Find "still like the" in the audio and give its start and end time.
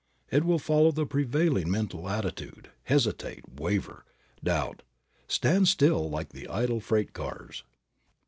5.67-6.47